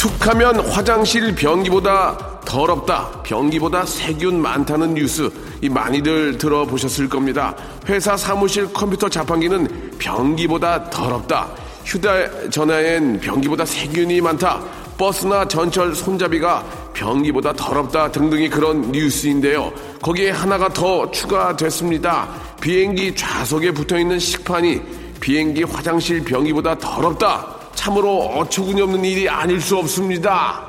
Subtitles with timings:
[0.00, 7.54] 툭 하면 화장실 변기보다 더럽다 변기보다 세균 많다는 뉴스 이 많이들 들어보셨을 겁니다
[7.86, 11.50] 회사 사무실 컴퓨터 자판기는 변기보다 더럽다
[11.84, 14.62] 휴대전화엔 변기보다 세균이 많다
[14.96, 16.64] 버스나 전철 손잡이가
[16.94, 19.72] 변기보다 더럽다 등등이 그런 뉴스인데요.
[20.02, 22.28] 거기에 하나가 더 추가됐습니다.
[22.60, 24.82] 비행기 좌석에 붙어 있는 식판이
[25.18, 27.59] 비행기 화장실 변기보다 더럽다.
[27.80, 30.60] 참으로 어처구니 없는 일이 아닐 수 없습니다.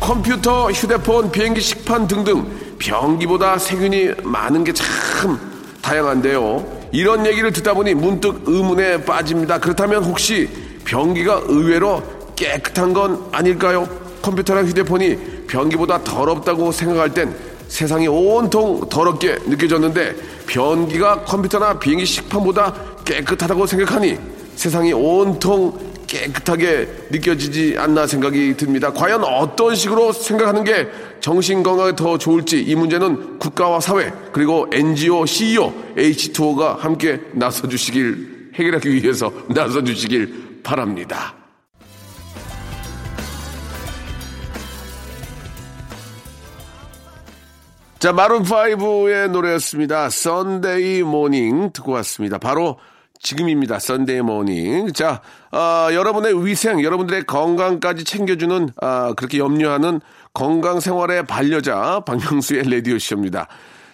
[0.00, 2.44] 컴퓨터, 휴대폰, 비행기 식판 등등
[2.80, 5.38] 변기보다 세균이 많은 게 참
[5.80, 6.88] 다양한데요.
[6.92, 9.58] 이런 얘기를 듣다 보니 문득 의문에 빠집니다.
[9.58, 10.48] 그렇다면 혹시
[10.84, 12.02] 변기가 의외로
[12.34, 13.88] 깨끗한 건 아닐까요?
[14.22, 17.34] 컴퓨터랑 휴대폰이 변기보다 더럽다고 생각할 땐
[17.70, 20.14] 세상이 온통 더럽게 느껴졌는데
[20.46, 24.18] 변기가 컴퓨터나 비행기 식판보다 깨끗하다고 생각하니
[24.56, 28.92] 세상이 온통 깨끗하게 느껴지지 않나 생각이 듭니다.
[28.92, 30.88] 과연 어떤 식으로 생각하는 게
[31.20, 38.50] 정신 건강에 더 좋을지 이 문제는 국가와 사회 그리고 NGO, CEO, H2O가 함께 나서 주시길
[38.56, 41.39] 해결하기 위해서 나서 주시길 바랍니다.
[48.00, 50.08] 자, 마룬5의 노래였습니다.
[50.08, 52.38] Sunday Morning 듣고 왔습니다.
[52.38, 52.78] 바로
[53.20, 53.78] 지금입니다.
[53.78, 54.94] Sunday Morning.
[54.94, 55.20] 자,
[55.52, 60.00] 어, 여러분의 위생, 여러분들의 건강까지 챙겨주는, 아, 그렇게 염려하는
[60.32, 63.48] 건강 생활의 반려자, 박명수의 라디오쇼입니다.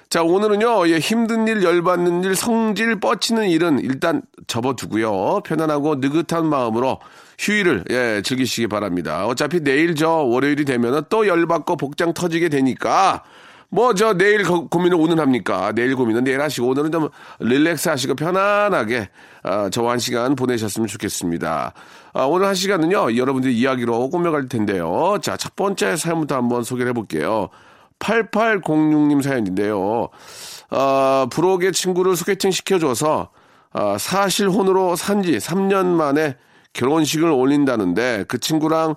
[0.08, 5.40] 자, 오늘은요, 예, 힘든 일, 열받는 일, 성질 뻗치는 일은 일단 접어두고요.
[5.44, 7.00] 편안하고 느긋한 마음으로
[7.40, 9.26] 휴일을, 예, 즐기시기 바랍니다.
[9.26, 13.24] 어차피 내일 저 월요일이 되면은 또 열받고 복장 터지게 되니까
[13.70, 15.72] 뭐 저 내일 고, 민을 오늘 합니까?
[15.74, 17.08] 내일 고민은 내일 하시고 오늘은 좀
[17.40, 19.08] 릴렉스 하시고 편안하게
[19.42, 21.72] 아, 저와 한 시간 보내셨으면 좋겠습니다.
[22.14, 25.18] 아, 오늘 한 시간은요 여러분들 이야기로 꾸며갈 텐데요.
[25.22, 27.48] 자 첫 번째 사연부터 한번 소개를 해볼게요.
[27.98, 30.08] 8806님 사연인데요.
[30.70, 33.30] 아, 부록의 친구를 소개팅 시켜줘서
[33.72, 36.36] 아, 사실 혼으로 산 지 3년 만에
[36.72, 38.94] 결혼식을 올린다는데 그 친구랑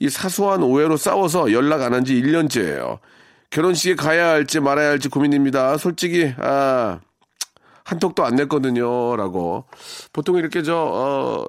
[0.00, 2.98] 이 사소한 오해로 싸워서 연락 안 한 지 1년째예요.
[3.50, 5.78] 결혼식에 가야 할지 말아야 할지 고민입니다.
[5.78, 7.00] 솔직히 아
[7.84, 9.16] 한턱도 안 냈거든요.
[9.16, 9.64] 라고.
[10.12, 11.46] 보통 이렇게 저, 어,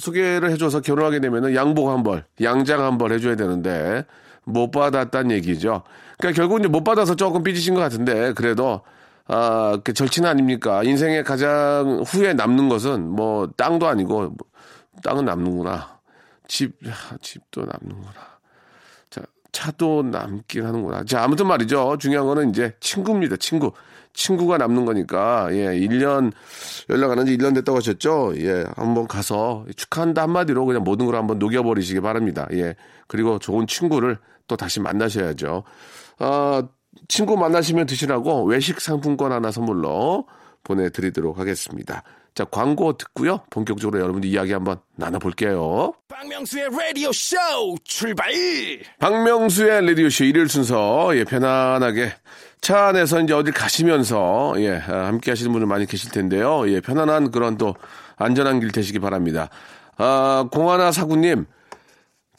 [0.00, 4.06] 소개를 해줘서 결혼하게 되면은 양복 한 벌, 양장 한 벌 해줘야 되는데,
[4.44, 5.82] 못 받았단 얘기죠.
[6.18, 8.80] 그러니까 결국 이제 못 받아서 조금 삐지신 것 같은데, 그래도,
[9.26, 10.82] 아, 그 절친 아닙니까?
[10.82, 14.36] 인생에 가장 후에 남는 것은 뭐, 땅도 아니고, 뭐,
[15.02, 15.98] 땅은 남는구나.
[16.48, 16.72] 집,
[17.20, 18.35] 집도 남는구나.
[19.56, 21.04] 자, 차도 남긴 하는구나.
[21.04, 21.96] 자, 아무튼 말이죠.
[21.98, 23.36] 중요한 거는 이제 친구입니다.
[23.36, 23.72] 친구.
[24.12, 26.32] 친구가 남는 거니까, 예, 1년,
[26.90, 28.32] 연락 안 한 지 1년 됐다고 하셨죠?
[28.38, 32.46] 예, 한번 가서 축하한다 한마디로 그냥 모든 걸 한번 녹여버리시기 바랍니다.
[32.52, 32.76] 예,
[33.08, 34.18] 그리고 좋은 친구를
[34.48, 35.64] 또 다시 만나셔야죠.
[36.18, 36.62] 아,
[37.08, 40.26] 친구 만나시면 드시라고 외식 상품권 하나 선물로
[40.64, 42.02] 보내드리도록 하겠습니다.
[42.36, 43.40] 자, 광고 듣고요.
[43.48, 45.94] 본격적으로 여러분들 이야기 한번 나눠볼게요.
[46.06, 47.34] 박명수의 라디오 쇼
[47.82, 48.30] 출발!
[48.98, 52.12] 박명수의 라디오 쇼 일요일 순서, 예, 편안하게
[52.60, 56.68] 차 안에서 이제 어딜 가시면서, 예, 아, 함께 하시는 분들 많이 계실 텐데요.
[56.70, 57.74] 예, 편안한 그런 또
[58.16, 59.48] 안전한 길 되시기 바랍니다.
[59.96, 61.46] 아, 공하나 사구님,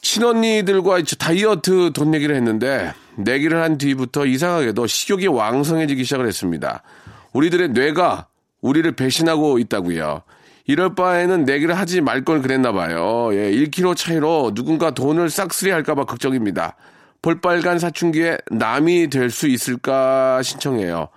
[0.00, 6.84] 친언니들과 다이어트 돈 내기를 했는데, 내기를 한 뒤부터 이상하게도 식욕이 왕성해지기 시작을 했습니다.
[7.32, 8.28] 우리들의 뇌가
[8.60, 10.22] 우리를 배신하고 있다고요.
[10.66, 13.30] 이럴 바에는 내기를 하지 말 걸 그랬나 봐요.
[13.32, 16.76] 예, 1kg 차이로 누군가 돈을 싹쓸이 할까봐 걱정입니다.
[17.22, 21.08] 볼빨간 사춘기에 남이 될 수 있을까 신청해요.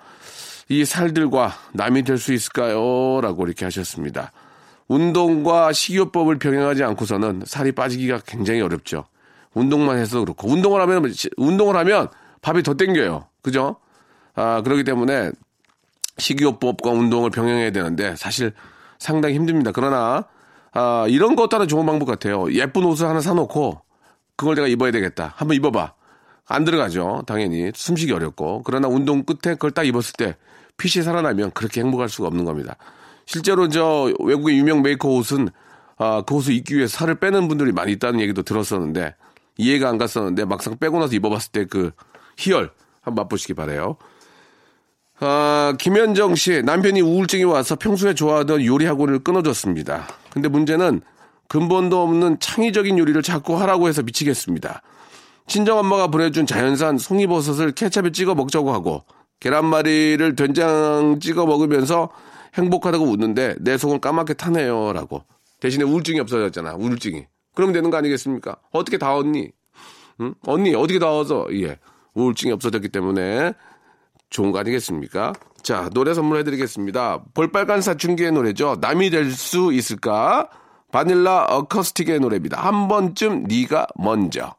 [0.70, 3.20] 이 살들과 남이 될 수 있을까요?
[3.22, 4.32] 라고 이렇게 하셨습니다.
[4.88, 9.06] 운동과 식이요법을 병행하지 않고서는 살이 빠지기가 굉장히 어렵죠.
[9.54, 12.08] 운동만 해서 그렇고 운동을 하면 운동을 하면
[12.42, 13.28] 밥이 더 땡겨요.
[13.42, 13.76] 그죠?
[14.34, 15.32] 아, 그렇기 때문에
[16.22, 18.54] 식이요법과 운동을 병행해야 되는데 사실
[19.00, 19.72] 상당히 힘듭니다.
[19.74, 20.26] 그러나
[20.74, 22.52] 아, 이런 것도 하나 좋은 방법 같아요.
[22.54, 23.82] 예쁜 옷을 하나 사놓고
[24.36, 25.34] 그걸 내가 입어야 되겠다.
[25.36, 25.94] 한번 입어봐.
[26.48, 27.24] 안 들어가죠.
[27.28, 30.38] 당연히 숨쉬기 어렵고 그러나 운동 끝에 그걸 딱 입었을 때
[30.78, 32.76] 핏이 살아나면 그렇게 행복할 수가 없는 겁니다.
[33.26, 35.50] 실제로 저 외국의 유명 메이커 옷은
[35.98, 39.16] 아, 그 옷을 입기 위해서 살을 빼는 분들이 많이 있다는 얘기도 들었었는데
[39.58, 41.92] 이해가 안 갔었는데 막상 빼고 나서 입어봤을 때 그
[42.38, 42.72] 희열
[43.02, 43.98] 한번 맛보시기 바래요.
[45.24, 50.08] 아, 김현정 씨 남편이 우울증이 와서 평소에 좋아하던 요리 학원을 끊어줬습니다.
[50.32, 51.02] 근데 문제는
[51.48, 54.82] 근본도 없는 창의적인 요리를 자꾸 하라고 해서 미치겠습니다.
[55.46, 59.04] 친정엄마가 보내준 자연산 송이버섯을 케찹에 찍어 먹자고 하고
[59.42, 62.10] 계란말이를 된장 찍어 먹으면서
[62.56, 64.92] 행복하다고 웃는데 내 속은 까맣게 타네요.
[64.94, 65.24] 라고.
[65.60, 66.74] 대신에 우울증이 없어졌잖아.
[66.74, 67.26] 우울증이.
[67.54, 68.56] 그러면 되는 거 아니겠습니까?
[68.72, 69.52] 어떻게 다 얻니?
[70.22, 70.34] 응?
[70.48, 71.48] 언니, 어떻게 다 얻어?
[71.54, 71.78] 예.
[72.16, 73.54] 우울증이 없어졌기 때문에
[74.32, 75.34] 좋은 거 아니겠습니까?
[75.62, 77.26] 자, 노래 선물해드리겠습니다.
[77.36, 78.78] 볼빨간 사춘기의 노래죠.
[78.82, 80.50] 남이 될 수 있을까?
[80.92, 82.60] 바닐라 어커스틱의 노래입니다.
[82.60, 84.56] 한 번쯤 네가 먼저.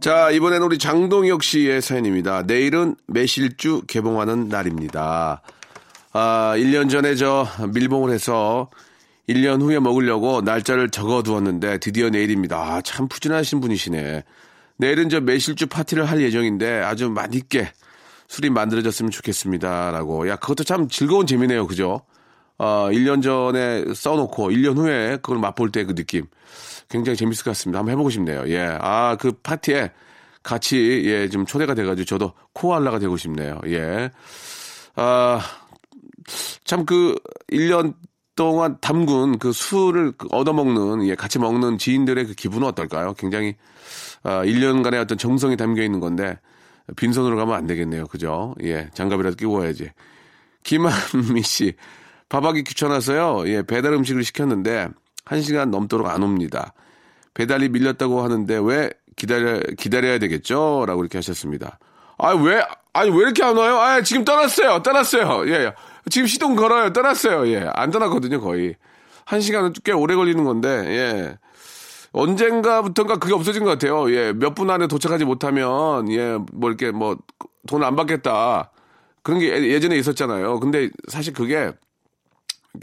[0.00, 2.44] 자, 이번엔 우리 장동혁 씨의 사연입니다.
[2.44, 5.42] 내일은 매실주 개봉하는 날입니다.
[6.14, 8.70] 아, 1년 전에 저 밀봉을 해서
[9.28, 12.56] 1년 후에 먹으려고 날짜를 적어 두었는데 드디어 내일입니다.
[12.56, 14.24] 아, 참 푸진하신 분이시네.
[14.78, 17.70] 내일은 저 매실주 파티를 할 예정인데 아주 맛있게
[18.26, 19.90] 술이 만들어졌으면 좋겠습니다.
[19.90, 20.26] 라고.
[20.30, 21.66] 야, 그것도 참 즐거운 재미네요.
[21.66, 22.00] 그죠?
[22.62, 26.26] 어, 1년 전에 써놓고 1년 후에 그걸 맛볼 때 그 느낌.
[26.90, 27.78] 굉장히 재밌을 것 같습니다.
[27.78, 28.44] 한번 해보고 싶네요.
[28.48, 28.76] 예.
[28.80, 29.92] 아, 그 파티에
[30.42, 33.60] 같이, 예, 좀 초대가 돼가지고 저도 코알라가 되고 싶네요.
[33.68, 34.10] 예.
[34.96, 35.40] 아,
[36.64, 37.14] 참 그
[37.50, 37.94] 1년
[38.36, 43.14] 동안 담근 그 술을 그 얻어먹는, 예, 같이 먹는 지인들의 그 기분은 어떨까요?
[43.14, 43.54] 굉장히,
[44.22, 46.38] 아, 1년간의 어떤 정성이 담겨 있는 건데,
[46.96, 48.06] 빈손으로 가면 안 되겠네요.
[48.06, 48.54] 그죠?
[48.62, 49.90] 예, 장갑이라도 끼고 와야지.
[50.64, 51.74] 김한미 씨,
[52.30, 54.88] 밥하기 귀찮아서요, 예, 배달 음식을 시켰는데,
[55.26, 56.72] 1시간 넘도록 안 옵니다.
[57.34, 60.84] 배달이 밀렸다고 하는데 왜 기다려, 기다려야 되겠죠?
[60.86, 61.78] 라고 이렇게 하셨습니다.
[62.18, 62.62] 아, 왜,
[62.92, 63.78] 아니, 왜 이렇게 안 와요?
[63.78, 64.82] 아, 지금 떠났어요.
[64.82, 65.48] 떠났어요.
[65.48, 65.74] 예, 예.
[66.10, 66.92] 지금 시동 걸어요.
[66.92, 67.48] 떠났어요.
[67.48, 67.68] 예.
[67.74, 68.76] 안 떠났거든요, 거의.
[69.26, 71.38] 한 시간은 꽤 오래 걸리는 건데, 예.
[72.12, 74.10] 언젠가부터인가 그게 없어진 것 같아요.
[74.12, 74.32] 예.
[74.32, 77.16] 몇 분 안에 도착하지 못하면, 예, 뭐 이렇게 뭐,
[77.68, 78.70] 돈 안 받겠다.
[79.22, 80.58] 그런 게 예, 예전에 있었잖아요.
[80.60, 81.72] 근데 사실 그게,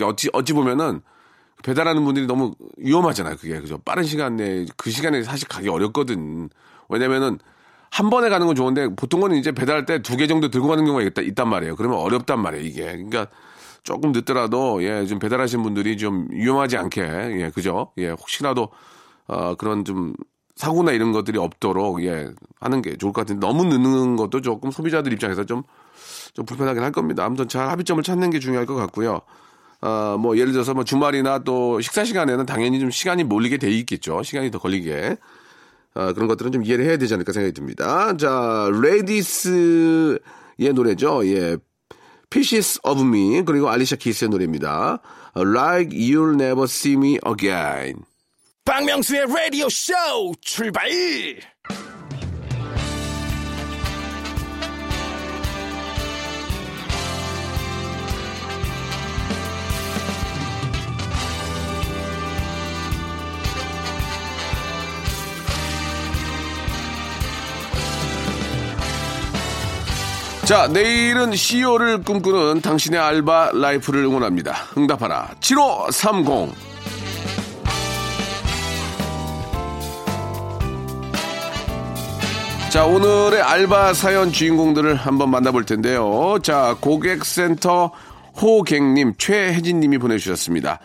[0.01, 1.01] 어찌, 어찌 보면은,
[1.63, 3.37] 배달하는 분들이 너무 위험하잖아요.
[3.37, 3.79] 그게 그죠.
[3.79, 6.49] 빠른 시간 내에 그 시간에 사실 가기 어렵거든.
[6.89, 7.39] 왜냐면은
[7.89, 11.03] 한 번에 가는 건 좋은데 보통은 이제 배달할 때 두 개 정도 들고 가는 경우가
[11.05, 11.75] 있다, 있단 말이에요.
[11.75, 12.65] 그러면 어렵단 말이에요.
[12.65, 13.27] 이게 그러니까
[13.83, 17.01] 조금 늦더라도 예 좀 배달하신 분들이 좀 위험하지 않게
[17.41, 17.91] 예 그죠.
[17.97, 18.69] 예 혹시라도
[19.27, 20.13] 어 그런 좀
[20.55, 22.29] 사고나 이런 것들이 없도록 예
[22.59, 25.63] 하는 게 좋을 것 같은데 너무 늦는 것도 조금 소비자들 입장에서 좀
[26.33, 27.25] 좀 불편하긴 할 겁니다.
[27.25, 29.21] 아무튼 잘 합의점을 찾는 게 중요할 것 같고요.
[29.81, 34.23] 어, 뭐 예를 들어서 뭐 주말이나 또 식사 시간에는 당연히 좀 시간이 몰리게 돼 있겠죠.
[34.23, 35.17] 시간이 더 걸리게.
[35.95, 38.15] 어, 그런 것들은 좀 이해를 해야 되지 않을까 생각이 듭니다.
[38.17, 40.19] 자, 레디시의
[40.73, 41.27] 노래죠.
[41.27, 41.57] 예.
[42.29, 44.99] Pieces of Me 그리고 알리샤 키스의 노래입니다.
[45.35, 48.03] Like You'll Never See Me Again.
[48.65, 49.93] 박명수의 라디오 쇼
[50.41, 50.89] 출발!
[70.47, 74.55] 자, 내일은 CEO를 꿈꾸는 당신의 알바 라이프를 응원합니다.
[74.77, 75.31] 응답하라.
[75.41, 76.55] 7530.
[82.69, 86.37] 자, 오늘의 알바 사연 주인공들을 한번 만나볼 텐데요.
[86.41, 87.91] 자, 고객센터
[88.41, 90.79] 호객님, 최혜진님이 보내주셨습니다.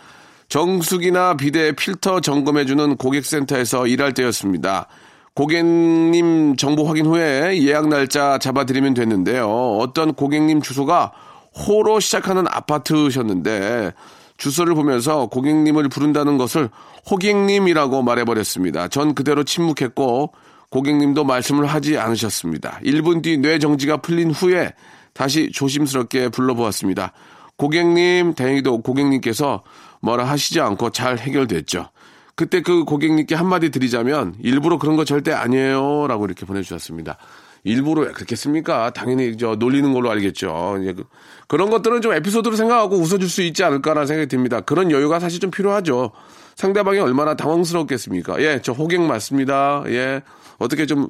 [0.48, 4.88] 정수기나 비대 필터 점검해주는 고객센터에서 일할 때였습니다.
[5.34, 9.48] 고객님 정보 확인 후에 예약 날짜 잡아드리면 됐는데요.
[9.78, 11.12] 어떤 고객님 주소가
[11.54, 13.92] 호로 시작하는 아파트셨는데
[14.36, 16.68] 주소를 보면서 고객님을 부른다는 것을
[17.10, 18.88] 호객님이라고 말해버렸습니다.
[18.88, 20.32] 전 그대로 침묵했고
[20.70, 22.80] 고객님도 말씀을 하지 않으셨습니다.
[22.84, 24.72] 1분 뒤 뇌정지가 풀린 후에
[25.12, 27.12] 다시 조심스럽게 불러보았습니다.
[27.56, 29.62] 고객님, 다행히도 고객님께서
[30.00, 31.88] 뭐라 하시지 않고 잘 해결됐죠.
[32.34, 36.06] 그때 그 고객님께 한마디 드리자면 일부러 그런 거 절대 아니에요.
[36.08, 37.18] 라고 이렇게 보내주셨습니다.
[37.64, 38.90] 일부러 씁니까?
[38.90, 40.78] 당연히 저 놀리는 걸로 알겠죠.
[40.80, 41.04] 이제 그,
[41.46, 44.60] 그런 것들은 좀 에피소드로 생각하고 웃어줄 수 있지 않을까라는 생각이 듭니다.
[44.60, 46.10] 그런 여유가 사실 좀 필요하죠.
[46.56, 48.42] 상대방이 얼마나 당황스럽겠습니까?
[48.42, 49.84] 예, 저 호객 맞습니다.
[49.86, 50.22] 예,
[50.58, 51.08] 어떻게 좀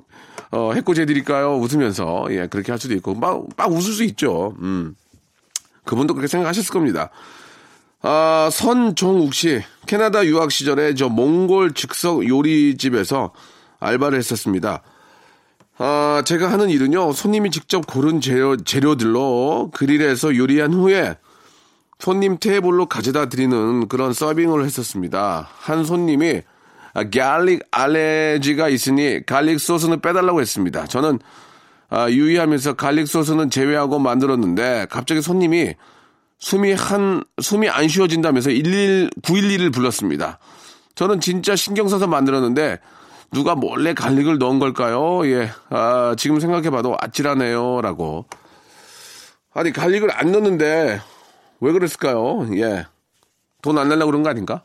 [0.50, 1.56] 어, 해코지 해드릴까요?
[1.56, 4.54] 웃으면서 예, 그렇게 할 수도 있고 막, 막 웃을 수 있죠.
[4.60, 4.94] 음,
[5.84, 7.10] 그분도 그렇게 생각하셨을 겁니다.
[8.02, 13.32] 아, 선종욱 씨, 캐나다 유학 시절에 저 몽골 즉석 요리집에서
[13.78, 14.82] 알바를 했었습니다.
[15.78, 21.16] 아, 제가 하는 일은요, 손님이 직접 고른 재료, 재료들로 그릴에서 요리한 후에
[22.00, 25.48] 손님 테이블로 가져다 드리는 그런 서빙을 했었습니다.
[25.56, 26.42] 한 손님이
[26.94, 30.86] 아, garlic allergy가 있으니 garlic 소스는 빼달라고 했습니다.
[30.86, 31.20] 저는
[31.88, 35.76] 아, 유의하면서 garlic 소스는 제외하고 만들었는데 갑자기 손님이
[36.42, 40.40] 숨이 한 숨이 안 쉬어진다면서 1 1 911을 불렀습니다.
[40.96, 42.80] 저는 진짜 신경 써서 만들었는데
[43.30, 45.24] 누가 몰래 garlic을 넣은 걸까요?
[45.26, 45.50] 예.
[45.70, 48.26] 아, 지금 생각해봐도 아찔하네요 라고.
[49.54, 51.00] 아니 갈릭을 안 넣는데
[51.60, 52.48] 왜 그랬을까요?
[52.56, 52.86] 예.
[53.62, 54.64] 돈안 내려고 그런 거 아닌가?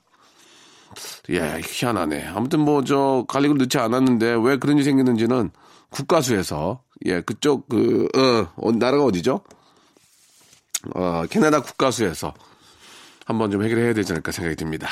[1.29, 2.25] 예, 희한하네.
[2.33, 5.51] 아무튼 뭐 저 갈릭을 넣지 않았는데 왜 그런 일이 생겼는지는
[5.91, 9.41] 국가수에서 예, 그쪽 그 어, 어 나라가 어디죠?
[10.95, 12.33] 어, 캐나다 국가수에서
[13.25, 14.87] 한번 좀 해결해야 되지 않을까 생각이 듭니다.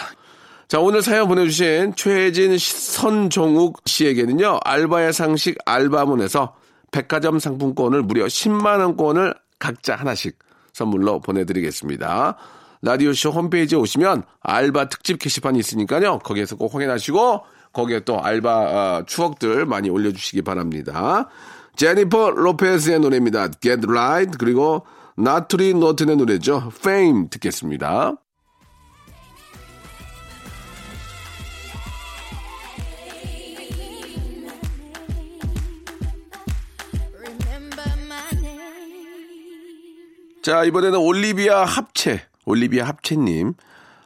[0.67, 6.55] 자, 오늘 사연 보내주신 최진 선종욱 씨에게는요, 알바의 상식 알바문에서
[6.91, 10.39] 백화점 상품권을 무려 10만원권을 각자 하나씩
[10.73, 12.37] 선물로 보내드리겠습니다.
[12.81, 16.19] 라디오쇼 홈페이지에 오시면 알바 특집 게시판이 있으니까요.
[16.19, 17.41] 거기에서 꼭 확인하시고,
[17.73, 21.29] 거기에 또 알바 어, 추억들 많이 올려주시기 바랍니다.
[21.75, 23.49] 제니퍼 로페스의 노래입니다.
[23.61, 24.37] Get Right.
[24.39, 24.85] 그리고
[25.17, 26.71] 나트리 노튼의 노래죠.
[26.75, 28.15] Fame 듣겠습니다.
[40.41, 43.55] 자, 이번에는 올리비아 합체, 올리비아 합체님,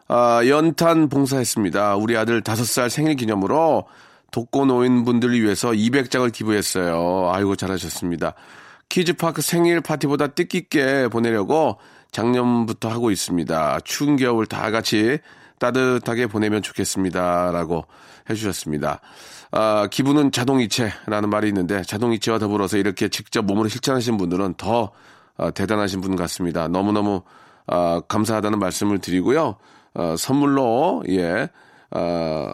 [0.07, 1.97] 아, 연탄 봉사했습니다.
[1.97, 3.85] 우리 아들 다섯 살 생일 기념으로
[4.31, 7.31] 독거 노인 분들을 위해서 200장을 기부했어요.
[7.33, 8.35] 아이고, 잘하셨습니다.
[8.89, 11.77] 키즈파크 생일 파티보다 뜻깊게 보내려고
[12.11, 13.79] 작년부터 하고 있습니다.
[13.85, 15.19] 추운 겨울 다 같이
[15.59, 17.51] 따뜻하게 보내면 좋겠습니다.
[17.51, 17.85] 라고
[18.29, 19.01] 해주셨습니다.
[19.51, 24.91] 아, 기부는 자동이체라는 말이 있는데 자동이체와 더불어서 이렇게 직접 몸으로 실천하신 분들은 더
[25.37, 26.67] 어, 대단하신 분 같습니다.
[26.67, 27.21] 너무너무
[27.67, 29.55] 어, 감사하다는 말씀을 드리고요.
[29.93, 31.49] 어, 선물로 예,
[31.91, 32.51] 어,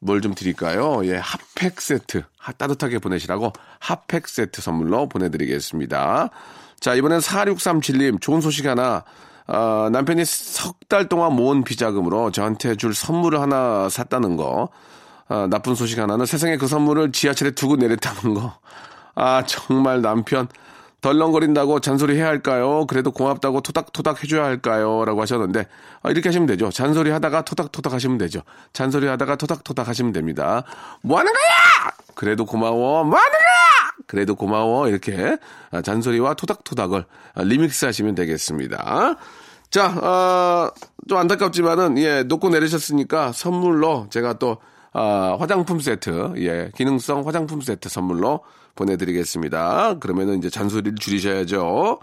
[0.00, 1.00] 뭘 좀 드릴까요?
[1.06, 6.30] 예, 핫팩 세트 하, 따뜻하게 보내시라고 핫팩 세트 선물로 보내드리겠습니다.
[6.80, 9.04] 자 이번엔 4637님 좋은 소식 하나.
[9.46, 14.68] 어, 남편이 석 달 동안 모은 비자금으로 저한테 줄 선물을 하나 샀다는 거.
[15.28, 18.58] 어, 나쁜 소식 하나는 세상에 그 선물을 지하철에 두고 내렸다는 거.
[19.14, 20.48] 아, 정말 남편
[21.00, 22.86] 덜렁거린다고 잔소리 해야 할까요?
[22.86, 25.04] 그래도 고맙다고 토닥토닥 해줘야 할까요?
[25.04, 25.66] 라고 하셨는데,
[26.02, 26.70] 아, 이렇게 하시면 되죠.
[26.70, 28.42] 잔소리 하다가 토닥토닥 하시면 되죠.
[28.72, 30.64] 잔소리 하다가 토닥토닥 하시면 됩니다.
[31.02, 31.92] 뭐 하는 거야!
[32.14, 33.04] 그래도 고마워.
[33.04, 34.04] 뭐 하는 거야!
[34.06, 34.88] 그래도 고마워.
[34.88, 35.38] 이렇게
[35.70, 37.04] 아, 잔소리와 토닥토닥을
[37.34, 39.16] 아, 리믹스 하시면 되겠습니다.
[39.70, 40.70] 자, 어,
[41.08, 44.58] 좀 안타깝지만은, 예, 놓고 내리셨으니까 선물로 제가 또,
[44.92, 48.40] 아, 화장품 세트, 예, 기능성 화장품 세트 선물로
[48.74, 49.98] 보내드리겠습니다.
[50.00, 52.00] 그러면은 이제 잔소리를 줄이셔야죠.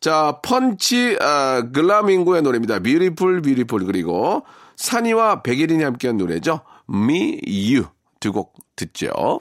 [0.00, 2.80] 자, 펀치 아, 글라밍고의 노래입니다.
[2.80, 4.42] Beautiful Beautiful 그리고
[4.76, 6.60] 산이와 백예린이 함께한 노래죠.
[6.90, 7.86] Me You
[8.20, 9.40] 두 곡 듣죠.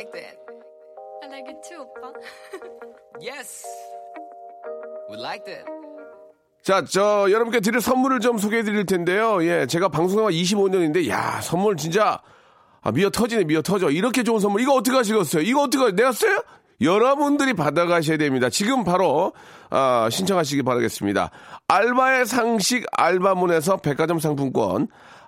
[0.00, 0.36] Like that.
[1.22, 2.12] I like it too, 오빠.
[3.20, 3.64] yes.
[5.10, 5.64] We like that.
[6.62, 9.42] 자, 저 여러분께 드릴 선물을 좀 소개해 드릴 텐데요.
[9.44, 12.20] 예, 제가 방송한 25년인데 야, 선물 진짜
[12.82, 13.90] 아, 미어 터지네, 미어 터져.
[13.90, 14.62] 이렇게 좋은 선물.
[14.62, 15.42] 이거 어떻게 하시겠어요?
[15.42, 16.42] 이거 어떻게 내가 써요?
[16.80, 18.48] 여러분들이 받아가셔야 됩니다.
[18.48, 19.34] 지금 바로
[19.68, 21.30] 아, 신청하시기 바라겠습니다.
[21.68, 24.88] 알바의 상식 알바문에서 백화점 상품권,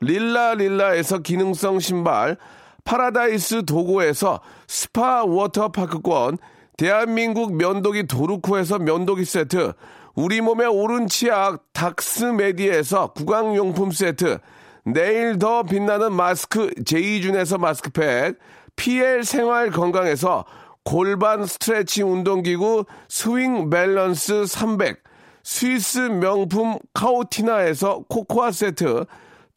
[0.00, 2.36] 릴라 릴라에서 기능성 신발,
[2.84, 6.38] 파라다이스 도고에서 스파 워터파크권,
[6.76, 9.74] 대한민국 면도기 도루코에서 면도기 세트,
[10.14, 14.38] 우리 몸에 옳은 치약 닥스메디에서 구강용품 세트,
[14.84, 18.38] 내일 더 빛나는 마스크 제이준에서 마스크팩,
[18.76, 20.46] PL 생활 건강에서
[20.84, 25.02] 골반 스트레칭 운동기구 스윙 밸런스 300,
[25.44, 29.04] 스위스 명품 카오티나에서 코코아 세트,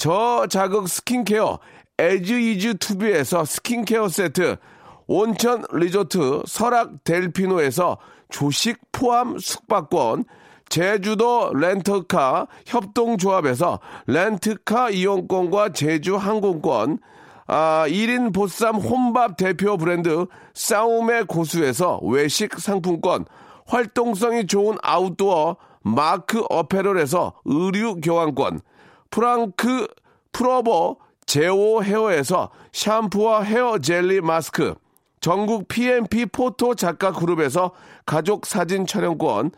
[0.03, 1.59] 저자극 스킨케어
[1.97, 4.57] 에즈 이즈 투비에서 스킨케어 세트,
[5.07, 10.25] 온천 리조트 설악 델피노에서 조식 포함 숙박권,
[10.67, 16.99] 제주도 렌터카 협동조합에서 렌트카 이용권과 제주 항공권,
[17.47, 23.23] 아, 1인 보쌈 혼밥 대표 브랜드 싸움의 고수에서 외식 상품권,
[23.67, 28.59] 활동성이 좋은 아웃도어 마크 어페럴에서 의류 교환권,
[29.13, 29.87] 프랑크
[30.31, 34.73] 프로버 제오 헤어에서 샴푸와 헤어 젤리 마스크,
[35.21, 37.73] 전국 PMP 포토 작가 그룹에서
[38.07, 39.51] 가족 사진 촬영권,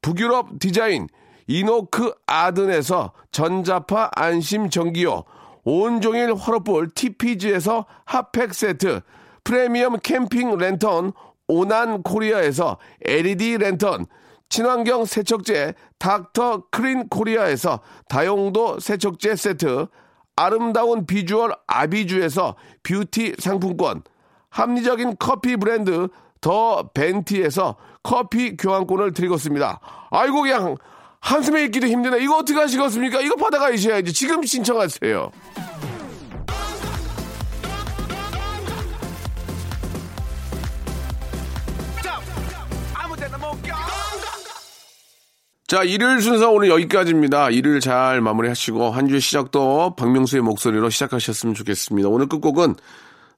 [0.00, 1.08] 북유럽 디자인
[1.46, 5.24] 이노크 아든에서 전자파 안심 전기요,
[5.62, 9.02] 온종일 화로볼 TPG에서 핫팩 세트,
[9.44, 11.12] 프리미엄 캠핑 랜턴
[11.48, 14.06] 오난 코리아에서 LED 랜턴,
[14.52, 19.86] 친환경 세척제 닥터 크린 코리아에서 다용도 세척제 세트,
[20.36, 24.02] 아름다운 비주얼 아비주에서 뷰티 상품권,
[24.50, 26.08] 합리적인 커피 브랜드
[26.42, 29.80] 더 벤티에서 커피 교환권을 드리겠습니다.
[30.10, 30.76] 아이고 그냥
[31.20, 32.22] 한숨에 있기도 힘드네.
[32.22, 33.22] 이거 어떻게 하시겠습니까?
[33.22, 34.12] 이거 받아가셔야지.
[34.12, 35.32] 지금 신청하세요.
[45.72, 47.48] 자, 일요일 순서 오늘 여기까지입니다.
[47.48, 52.10] 일요일 잘 마무리하시고 한 주의 시작도 박명수의 목소리로 시작하셨으면 좋겠습니다.
[52.10, 52.74] 오늘 끝곡은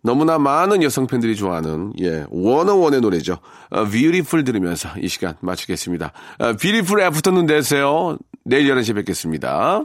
[0.02, 3.38] 너무나 많은 여성 팬들이 좋아하는 예 원어원의 노래죠.
[3.70, 6.10] 어, Beautiful 들으면서 이 시간 마치겠습니다.
[6.40, 8.18] 어, Beautiful 애프터눈 되세요.
[8.44, 9.84] 내일 11시에 뵙겠습니다.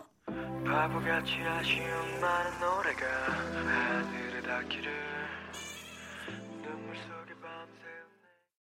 [0.65, 1.98] 바보같이 아쉬운